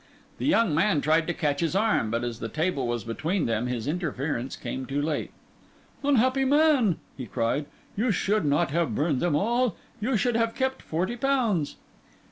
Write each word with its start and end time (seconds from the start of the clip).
The 0.39 0.47
young 0.47 0.73
man 0.73 0.99
tried 1.01 1.27
to 1.27 1.33
catch 1.35 1.59
his 1.59 1.75
arm, 1.75 2.09
but 2.09 2.23
as 2.23 2.39
the 2.39 2.49
table 2.49 2.87
was 2.87 3.03
between 3.03 3.45
them 3.45 3.67
his 3.67 3.85
interference 3.85 4.55
came 4.55 4.87
too 4.87 4.99
late. 4.99 5.29
"Unhappy 6.01 6.43
man," 6.43 6.97
he 7.15 7.27
cried, 7.27 7.67
"you 7.95 8.09
should 8.11 8.43
not 8.43 8.71
have 8.71 8.95
burned 8.95 9.19
them 9.19 9.35
all! 9.35 9.75
You 9.99 10.17
should 10.17 10.35
have 10.35 10.55
kept 10.55 10.81
forty 10.81 11.15
pounds." 11.17 11.75